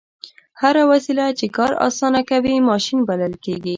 هره 0.61 0.83
وسیله 0.91 1.25
چې 1.39 1.45
کار 1.57 1.71
اسانه 1.87 2.21
کوي 2.29 2.55
ماشین 2.69 2.99
بلل 3.09 3.33
کیږي. 3.45 3.69